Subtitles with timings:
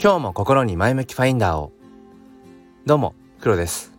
[0.00, 1.72] 今日も心に前向きファインダーを。
[2.86, 3.92] どうも黒です。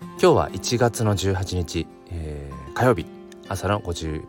[0.00, 3.06] 今日は1月の18日、えー、火曜日。
[3.46, 4.24] 朝の50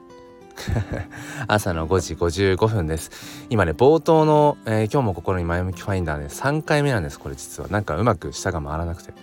[1.47, 3.09] 朝の5時55分です。
[3.49, 7.69] 今ね冒頭の、えー、今日も心に前向きファインダーね3回目なんですこれ実は。
[7.69, 9.13] なんかうまく舌が回らなくて、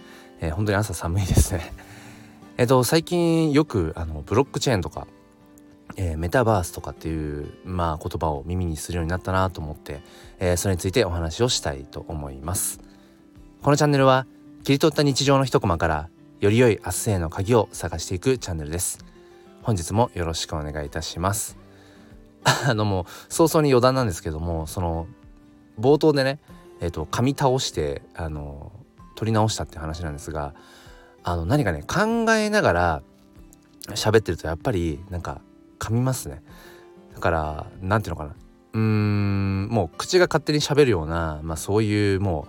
[0.40, 1.72] えー、本当に朝寒いですね。
[2.58, 5.06] えっと最近よくあのブロックチェーンとか
[5.96, 10.02] えー、メタバースとかっていう、まあ、言葉を耳にするようになったなと思って、
[10.38, 12.80] えー、それについてお話をしたいと思います。
[13.62, 14.26] このチャンネルは
[14.64, 16.08] 切り取った日常の一コマから
[16.40, 19.04] より良い明日への鍵を探していくチャンネルです。
[19.62, 21.56] 本日もよろしくお願いいたします。
[22.68, 25.06] あのもう早々に余談なんですけどもその
[25.80, 26.40] 冒頭でね
[26.80, 28.72] えっ、ー、と噛み倒してあの
[29.14, 30.54] 取り直したって話なんですが
[31.22, 33.02] あの何かね考えながら
[33.90, 35.40] 喋ってるとやっぱりなんか
[35.78, 36.42] 噛みますね
[37.14, 38.34] だから何ていうのかな
[38.72, 42.48] うーんもう口が勝手にしゃべるような、まあ、そういうも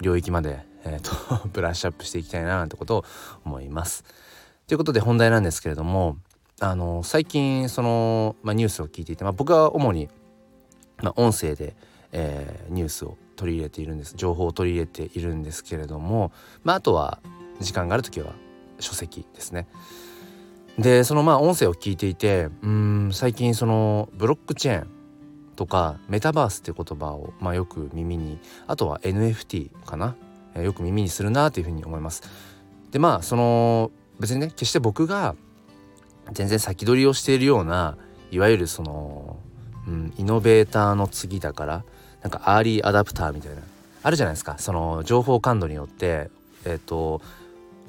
[0.00, 3.04] う領域まで、えーと ブラッシュアップしていきたいななんてことを
[3.44, 4.04] 思います。
[4.66, 6.16] ということで本題なんですけれども
[6.60, 10.08] あの最近その、まあ、ニュースを聞いていて、まあ、僕は主に、
[11.02, 11.74] まあ、音声で、
[12.12, 16.30] えー、ニュースを取り入れているんです情報を取り入れているんですけれども、
[16.62, 17.18] まあ、あとは
[17.60, 18.32] 時間がある時は
[18.78, 19.66] 書籍ですね。
[20.78, 24.88] でそのまあ音声を聞いていてうん最近そのブロックチェーン
[25.56, 30.16] とかメタバースって言葉を、まあ、よく耳にあとは NFT かな、
[30.56, 32.22] よく耳にするなというふうに思います。
[32.90, 35.34] でまあその別にね決して僕が
[36.32, 37.96] 全然先取りをしているような
[38.30, 39.38] いわゆるその、
[39.86, 41.84] うん、イノベーターの次だから
[42.22, 43.62] なんかアーリーアダプターみたいな
[44.02, 46.30] あるじゃないですかその情報感度によって
[46.64, 47.20] えっ、ー、と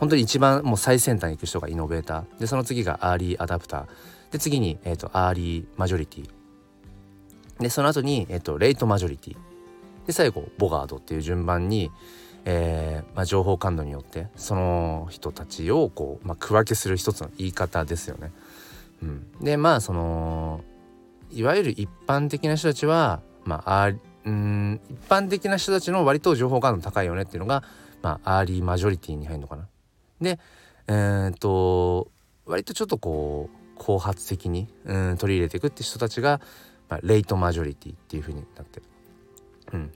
[0.04, 2.40] 本当に一番もう最先端に行く人がイノベーター。
[2.42, 6.30] でその次がアーリーアダプターで次に、えーと、アーリーマジョリティ
[7.60, 9.38] でその後に、えーと、レイトマジョリティ
[10.06, 11.90] で最後ラガードっていう順番に、
[12.44, 18.34] えーまあ、情報感度によってその人たちをこう、まあ、区分けする一つの言い方ですよね。
[19.02, 20.66] うん、でまあその
[21.32, 23.92] いわゆる一般的な人たちは、まあ、あ
[24.26, 27.64] うん一般的な人たちの割と情報感度高いよねっていうのが、
[28.02, 29.70] まあ、アーリーマジョリティに入るのかな。
[30.24, 30.40] で
[30.88, 32.10] えー、っと
[32.46, 36.42] 割とちょっとこう後発的にうん取り入れていくって人たちが、
[36.90, 38.86] まあ、レイトマジョリティっていう風になってる。
[39.74, 39.92] うん、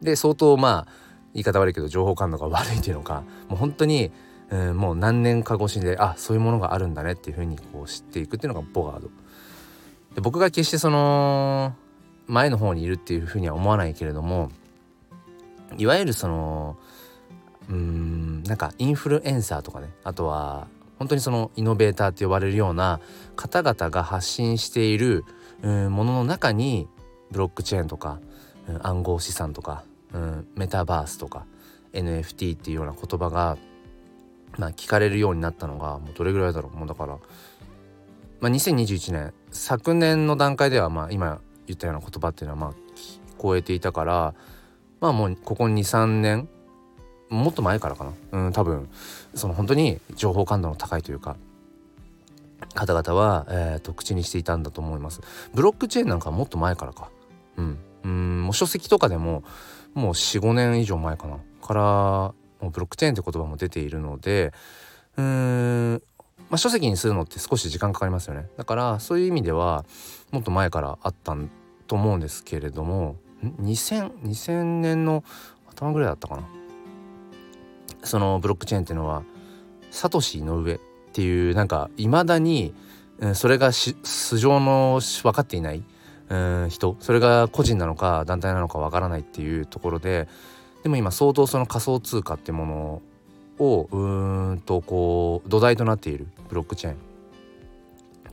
[0.00, 0.92] で相当まあ
[1.34, 4.10] 言い方悪いけど情報感度が悪いっていうのかもう本当に、
[4.50, 9.10] うん、もう何年か越しであそういうものがあるんだねっていう風にこう知っていくっていうのがボガード。
[10.14, 11.74] で僕が決してその
[12.26, 14.50] 前の方にいるっていう風には思わないけれども
[15.78, 16.76] いわゆるその
[17.72, 18.42] うん。
[18.44, 19.88] なんかインフルエンサーとかね。
[20.04, 20.68] あとは
[20.98, 23.00] 本当にそのイノベーターって呼ばれるような
[23.34, 25.24] 方々が発信している
[25.62, 26.86] ものの中に
[27.32, 28.20] ブロックチェーンとか、
[28.68, 31.46] うん、暗号資産とか、うん、メタバースとか
[31.92, 33.56] NFT っていうような言葉が、
[34.58, 36.76] まあ、聞かれるようになったのがもうどれぐらいだろう。
[36.76, 37.18] もうだから、
[38.40, 44.34] まあ、2021年昨年の段階ではまあ今言ったような言葉っていうのはまあ聞こえていたから
[45.00, 46.48] まあもうここ23年
[47.32, 48.12] もっと前からかな？
[48.46, 48.88] うん多分。
[49.34, 51.36] その本当に情報感度の高いというか
[52.74, 55.20] 方々は、えーと、口にしていたんだと思います。
[55.54, 57.10] ブロックチェーンなんかもっと前からか。
[57.56, 57.78] うん。
[58.04, 59.44] うんもう書籍とかでも
[59.94, 61.38] もう45年以上前かな。
[61.62, 62.34] からも
[62.68, 64.52] うブロックチェーンって言葉も出ているので
[65.16, 65.24] うー
[65.94, 66.02] ん
[66.50, 68.46] まあ、書籍にするのって少し時間かかりますよね。
[68.58, 69.86] だからそういう意味では
[70.32, 71.34] もっと前からあった
[71.86, 75.24] と思うんですけれども2000 2000年の
[75.70, 76.42] 頭ぐらいだったかな。
[78.02, 79.22] そのブロックチェーンっていうのは
[79.90, 80.80] サトシの上っ
[81.12, 82.74] ていうなんかいまだに、
[83.34, 83.94] それが素
[84.38, 85.82] 性の分かっていない、
[86.70, 90.28] 人それが個人なのか団体なのか分からないっていうところで
[90.82, 93.02] でも今相当その仮想通貨ってもの
[93.64, 96.96] をうんとこう土台となっているブロックチェーン。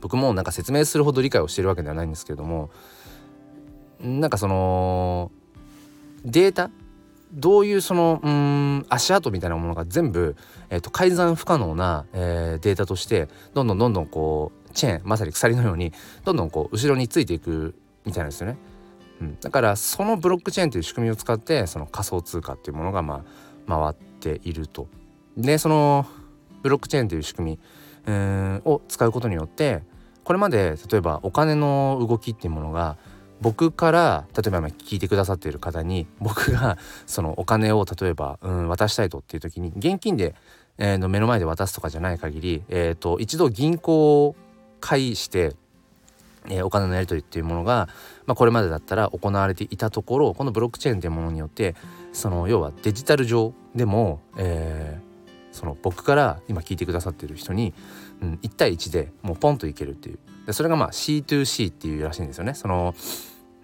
[0.00, 2.70] 僕もなんか説明するほど理解をしているわけではないんですけれども
[4.00, 5.30] なんかその
[6.24, 6.70] データ
[7.32, 10.36] どういうそのうん足跡みたいなものが全部、
[10.68, 15.92] えーと、改ざん不可能な、えー、データとしてどんどんどんどんこうチェーンまさに鎖のように
[16.24, 17.74] どんどんこう後ろについていく
[18.04, 18.58] みたいなんですよね。
[19.20, 23.24] うん、だからそのブロックチェーンという仕組みを使ってその仮想通貨っていうものがま
[23.68, 24.88] あ回っていると。
[25.36, 26.06] でその
[26.62, 27.58] ブロックチェーンという仕組み、
[28.06, 29.82] えー、を使うことによって
[30.24, 32.96] これまで例えばお金の動きっていうものが
[33.40, 40.34] 僕から例えば今聞いてくださっている方に僕がそのお金を例えば、うん、渡したいとっていう時に現金で、
[40.78, 44.36] えー、の目の前で渡すとかじゃない限り、えーと、一度銀行を
[44.80, 45.54] 介して
[46.46, 47.88] えー、お金のやり取りっていうものが、
[48.26, 51.74] まあ、これまでだったら行われていたところこのブロックチェーンというものによって
[52.12, 55.09] その要はデジタル上でも、えー、
[55.60, 57.74] その僕から今聞いてくださってる人に、
[58.22, 60.18] うん、1対1でもうポンといけるっていう。
[60.46, 62.54] でそれがまあ C2C っていうらしいんですよね。
[62.54, 62.94] その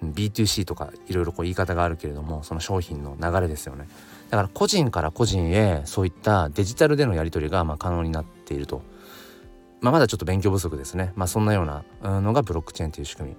[0.03, 3.89] B2C とかいろいろ言い方があるけれどもその商品の流れですよね。
[4.29, 8.83] だから個人から個人へそういったデジタルでのやり取りがまあ可能になっていると。
[9.81, 13.37] まあ、まだちょっと勉強不足ですね、まあ、そんなようなのがブロックチェーンという仕組み。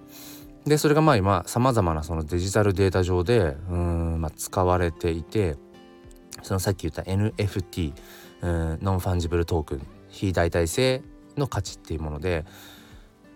[0.69, 5.57] でそれがまあ今さまざまなそのデジタルデータ上でうん、まあ、使われていて
[6.41, 7.93] そのさっき言った NFT
[8.41, 11.01] うんノンファンジブルトークン非代替性
[11.37, 12.45] の価値っていうもので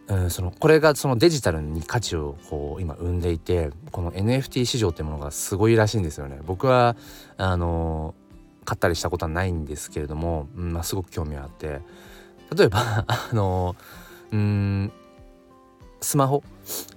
[0.07, 6.39] うんそのこれがそのデジタルに価値をこう今生んでいてこの NFT 市場ってものがすごいらしいんですよね。
[6.45, 6.95] 僕は
[7.37, 8.13] あの
[8.65, 11.81] 買ったりしたことはないんですけれども、うんまあ、すごく興味があって。
[12.55, 13.75] 例えばあの
[14.31, 14.91] うん
[16.01, 16.43] スマホ。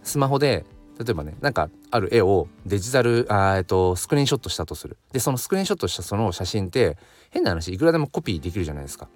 [0.03, 0.65] スマホで
[0.99, 4.97] 例えばねなんかある絵をデジタルあ、えっと、スクリーンショットしたとする。
[5.13, 6.97] でそのスクリーンショットしたその写真って
[7.31, 9.09] 変な話いくらでもコピーできるじゃないですか。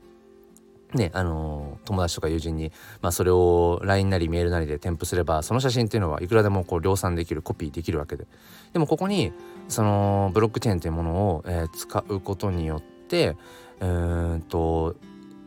[0.94, 2.72] ねあの友達とか友人に、
[3.02, 8.26] まあ、それを LINE なりメールなりで添付すればその写真っていうのはいくらでもこう量産できるコピーできるわけで。
[8.72, 9.32] でもここに
[9.68, 13.36] そのブロックチェーンというものを、えー、使うことによって
[13.80, 14.96] うんと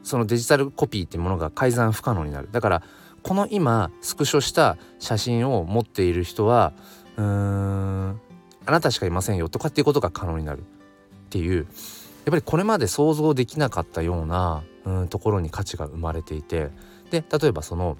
[0.03, 2.49] そのデジタルコピーっていうものが改ざん不可能になる。
[2.51, 2.83] だから
[3.23, 6.73] この今スクショした写真を持っている人は
[7.17, 8.21] うーん
[8.65, 10.63] あなたしかいませんよとかっていうことが可能になるっ
[11.29, 11.65] ていうやっ
[12.31, 16.69] ぱりこれまで想像できなかったようなうんところに価値が生まれていて
[17.09, 17.97] で例えばその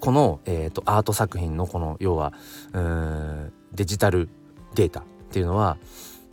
[0.00, 2.32] この、えーと、アート作品のこの要は
[2.72, 4.28] うんデジタル
[4.74, 5.76] データっていうのは、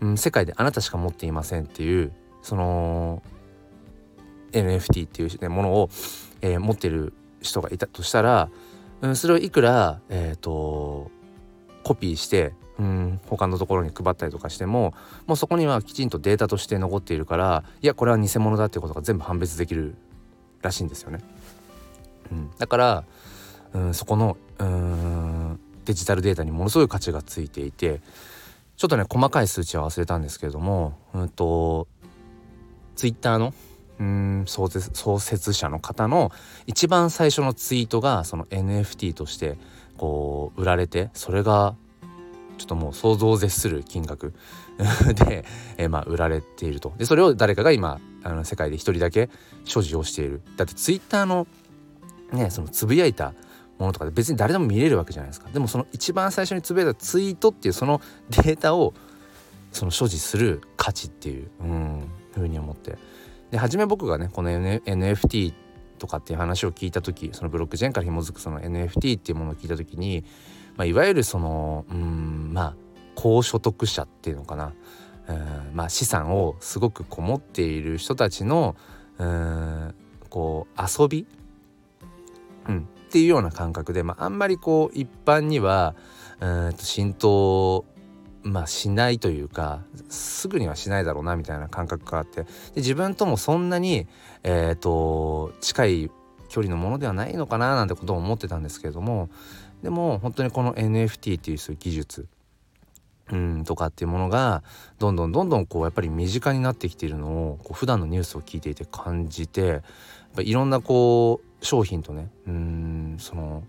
[0.02, 2.12] うん、世界であなたしか持っていませんっていう
[2.42, 3.22] その
[4.52, 5.90] NFT っていう、ものを、
[6.42, 7.14] えー、持ってる
[7.46, 8.50] 人がいたとしたら、
[9.02, 11.10] うん、それをいくら、えーと、
[11.84, 14.94] コピーして、うん、他のところに配ったりとかしても
[15.28, 19.96] もうそこにはきちんとデータとして残っているからいやこれは偽物だっていうことが全部判別できる
[20.62, 21.20] らしいんですよね。
[22.32, 23.04] うん、だから、
[23.74, 28.02] うん、そこのうんデジタルデータにものすごい価値がついていて
[28.76, 31.88] ちょっとね細かい数値は忘れたんですけれども、うんと、
[32.96, 33.54] ツイッターの
[34.00, 36.32] うん創設創設者の方の
[36.68, 39.58] 一番最初のツイートがその NFT として
[39.98, 41.76] こう売られてそれが
[42.58, 44.34] ちょっともう想像を絶する金額。
[45.16, 45.46] で、
[45.78, 46.94] え、まあ売られていると。
[46.98, 49.30] でそれを誰かが今あの世界で一人だけ
[49.64, 50.42] 所持をしている。
[50.58, 51.48] だってツイッターの
[52.32, 53.34] ねそのつぶやいた
[53.78, 55.50] ものとかで別に誰でも見れるわけじゃないですか。
[55.50, 58.94] でもその一番最初につぶやいたツイートっていうそのデータを
[59.72, 62.98] その所持する価値っていううんふうに思って。
[63.56, 65.54] で初め僕がねこの、NFT
[65.98, 70.26] とかっていう話を聞いた時そのブロックチェーンから紐づくその NFT っていうものを聞いた時に、
[70.76, 72.76] まあ、いわゆるそのうんまあ
[73.16, 74.74] 高所得者っていうのかな。
[75.30, 78.76] うんまあ資産をすごくこもっている人たちの
[79.18, 79.96] うん
[80.30, 81.26] こう遊び、
[82.68, 85.96] うん、っていうような感覚で、まあ、あんまりこう一般には
[86.42, 87.86] うんと浸透
[88.46, 92.48] まあしないというかすぐにはしないだろうなみたいな感覚があってで
[92.78, 94.08] 自分ともそんなに、
[94.44, 96.12] えーと、近い
[96.48, 99.30] 距離のものではないのかななんてことを思ってたんですけれども
[99.82, 102.28] でも本当にこの NFT っていうそういう技術
[103.32, 104.64] うんとかっていうものが
[105.00, 109.82] どんどんどんどんこうやっぱり身近になってきているのをこう普段のニュースを聞いていて感じてやっ
[110.36, 113.64] ぱいろんなこう商品とねうんその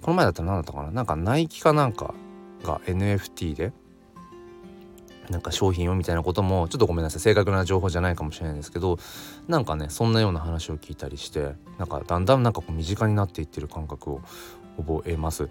[0.00, 2.14] この前だったら何だったかななんかナイキかなんか
[2.62, 3.72] が NFT で
[5.30, 8.98] なんか商品をみたいなこともちょっとごめんなさい正確な情報じゃないかもしれないんですけど
[9.48, 14.20] なんかねそんなような話を聞いたりしてなんかだんだんなんかこう身近になっていってる感覚を
[14.76, 15.48] 覚えます。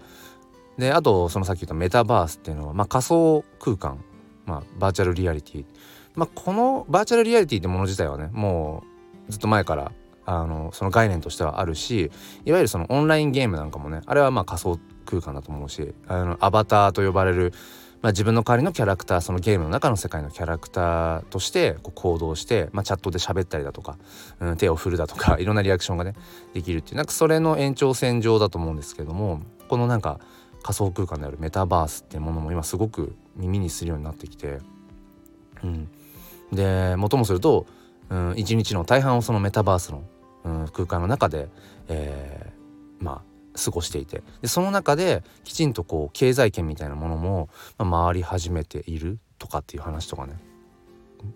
[0.78, 4.02] であとそのさっき言ったメタバースっていうのは、まあ、仮想空間、
[4.46, 5.64] まあ、バーチャルリアリティ、
[6.14, 8.82] まあ、このバーチャルリアリティってもの自体はねも
[9.28, 9.92] うずっと前から
[10.24, 12.10] あのその概念としてはあるし
[12.44, 17.52] いわゆるそのオンラインゲームなんかもねあれはまあ仮想空間だと思うしあのアバターと呼ばれる
[18.02, 23.96] まあ、自分の代わりのキャラクターそのゲームの中の世界のキャラクターとしてこう行動して、まあ、チャットで喋ったりだとか、
[24.40, 26.14] うん、手を振るだとか いろんなリアクションがね
[26.52, 30.18] できるっていうなんかそれの延長線上だと思うんですけどもこのなんか
[30.62, 34.58] 仮想空間であるメタバースっていうものも今すごく耳にするようになってきて、
[35.62, 35.88] うん、
[36.52, 37.66] でもともすると、
[38.10, 40.02] うん、一日の大半をそのメタバースの、
[40.44, 41.48] うん、空間の中で、
[41.88, 44.22] えー、まあ過ごしていて。
[44.40, 50.38] でその中できちんとこう経済圏みたいなものも、まあ、回り始めているとかっていう話とかね、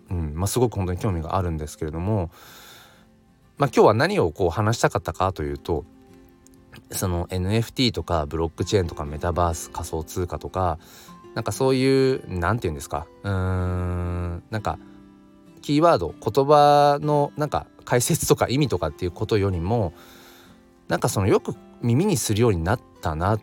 [0.09, 0.33] うん。
[0.35, 2.31] まあ、すごく本当に興味があるんですけれども、
[3.57, 5.85] まあ、今日は何をこう話したかったかというと
[6.91, 10.77] その NFT とかブロックチェーンとかメタバース仮想通貨とか
[11.33, 13.05] なんかそういう何て言うんですか。
[13.23, 14.43] うーん。
[14.49, 14.79] なんか
[15.61, 19.93] キーワード言葉のなんか解説とか意味とかっていうことよりも
[20.87, 23.41] なんかそのよく耳にするようになったなっ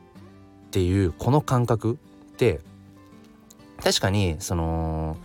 [0.71, 1.99] ていうこの感覚
[2.33, 2.61] って
[3.83, 5.17] 確かにその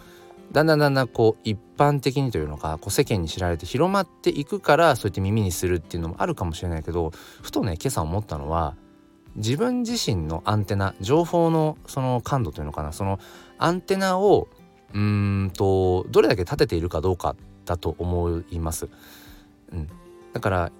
[0.51, 7.11] だんだんだんだんこう一般的にというのかこう世間に知られて広まっていくからそうやって耳にするっていうのもあるかもしれないけど
[7.41, 8.75] ふとね今朝思ったのは
[9.35, 13.19] 自分自身のアンテナ情報のその感度というのかなその
[13.57, 14.47] アンテナを
[14.93, 17.35] うんとどれだけ立てているかどうか
[17.65, 18.89] だと思います。
[19.71, 19.87] うん、
[20.33, 20.71] だから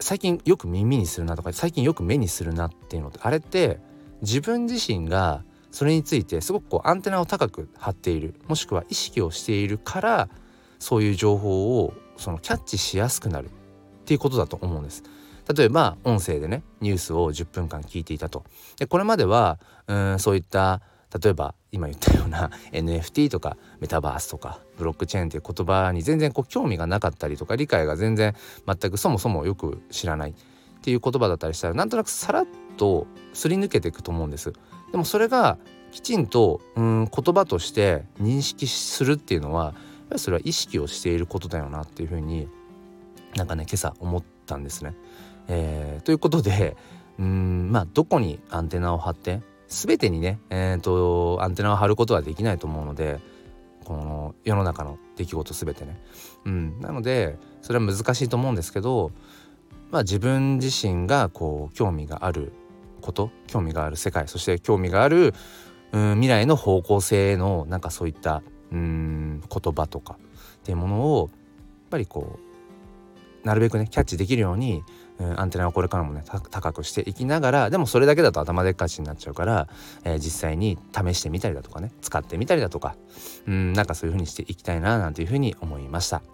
[0.00, 3.78] 最近よく耳にするなとか最近よく目にするなっていうのってあれって
[4.22, 10.28] 自分自身がそれについてすごくこうアンテナを高く張っているもしくは意識をしているから
[10.78, 13.50] そういう情報をそのキャッチしやすくなるっ
[14.04, 15.02] ていうことだと思うんです。
[15.52, 18.44] 例えば音声でねニュースを10分間聞いていたと。
[18.78, 20.80] でこれまではうんそういった
[21.22, 28.34] 例えば今言ったような NFT とかメタバースとかブロックチェーンっていう言葉に全然こう興味がなかったりとか理解が全然
[28.66, 30.34] 全くそもそもよく知らないっ
[30.82, 34.52] ていう言葉だったりしたらなんとなくさらっとすり抜けていくと思うんです。
[34.90, 35.58] でもそれが
[35.92, 39.74] きちんとうん言葉として認識するっていうのは
[40.16, 42.48] それは意識をしていることだよなっていうふうに
[43.36, 44.94] なんかね今朝思ったんですね。
[45.48, 46.76] えー、ということで
[47.18, 53.20] うんまあどこにアンテナを張って全てにね、えーと、アンテナを張ることはできないと思うので
[53.84, 56.00] この世の中の出来事全てね。
[56.46, 59.12] うん、なのでそれは難しいと思うんですけど、
[59.90, 62.52] まあ、自分自身がこう興味がある
[63.00, 65.34] こと興味がある世界そして興味がある
[65.92, 68.42] うん未来の方向性のなんかそういった
[68.72, 70.16] うん言葉とか
[70.56, 71.30] っていうものをやっ
[71.90, 72.38] ぱりこ
[73.44, 74.82] うなるべくねキャッチできるように、
[75.36, 79.68] アンテナをこれからもね高くしていきながらでもそれだけだと頭でっかちになっちゃうから、
[80.04, 82.96] えー、実際に試してみたりだとかね使ってみたりだとか
[83.46, 86.33] うんなんかそういう風にしていきたいななんていう風に思いました。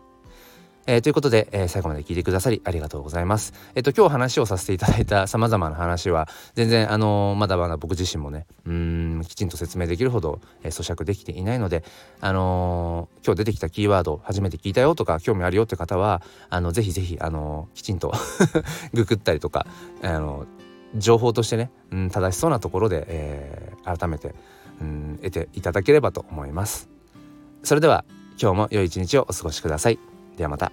[0.86, 3.52] えー、ということで、えー、最後まで聞いてくださりありがとうございます。
[3.74, 11.84] えっ、ー、と今日話をさせていただいた 様々な話は全然あのまだまだ僕自身もねうんきちんと説明できるほど、え咀嚼できていないので
[12.20, 18.12] あの今日出てきたキーワード初めて聞いたよとか興味あるよって方はあのぜひぜひあのきちんと
[18.94, 19.66] ググったりとか
[20.02, 20.46] あの
[20.96, 24.34] 情報としてね、うん、正しそうなところで、え改めて、
[24.80, 26.88] うん、得ていただければと思います。
[27.62, 28.04] それでは
[28.40, 30.09] 今日も良い一日をお過ごしください。
[30.36, 30.72] ではまた。